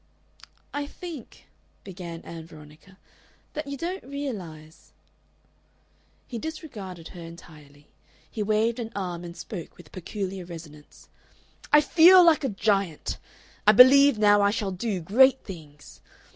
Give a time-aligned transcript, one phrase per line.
[0.73, 1.45] "I think,"
[1.83, 2.97] began Ann Veronica,
[3.53, 4.93] "that you don't realize"
[6.27, 7.87] He disregarded her entirely.
[8.27, 11.07] He waved an arm and spoke with a peculiar resonance.
[11.71, 13.19] "I feel like a giant!
[13.67, 16.01] I believe now I shall do great things.